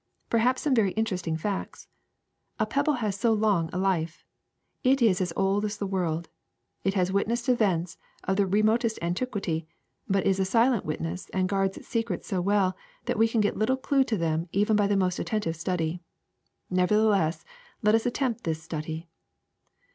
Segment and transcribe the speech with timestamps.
[0.31, 1.87] Perhaps some very inter esting facts.
[2.59, 4.25] A pebble has so long a life!
[4.83, 6.27] It is as old as the world.
[6.83, 9.67] It has witnessed events of the re motest antiquity,
[10.09, 12.75] but is a silent witness and guards its secrets so well
[13.05, 16.01] that we can get little clue to them even by the most attentive study.
[16.71, 17.45] Nevertheless
[17.83, 19.07] let us attempt this study.